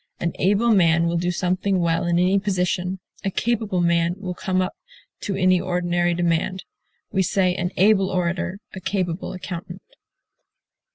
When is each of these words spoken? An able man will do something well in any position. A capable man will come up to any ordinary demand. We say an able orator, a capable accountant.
An 0.19 0.33
able 0.39 0.71
man 0.71 1.05
will 1.05 1.15
do 1.17 1.29
something 1.29 1.77
well 1.79 2.05
in 2.07 2.17
any 2.17 2.39
position. 2.39 2.99
A 3.23 3.29
capable 3.29 3.81
man 3.81 4.15
will 4.17 4.33
come 4.33 4.59
up 4.59 4.73
to 5.19 5.35
any 5.35 5.61
ordinary 5.61 6.15
demand. 6.15 6.63
We 7.11 7.21
say 7.21 7.53
an 7.53 7.69
able 7.77 8.09
orator, 8.09 8.57
a 8.73 8.79
capable 8.79 9.31
accountant. 9.31 9.83